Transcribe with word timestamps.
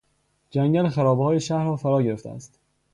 جنگل 0.49 0.87
خرابههای 0.87 1.39
شهر 1.39 1.63
را 1.65 1.75
فراگرفته 1.75 2.29
است. 2.29 2.59